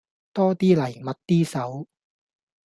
[0.33, 1.87] 多啲嚟密啲手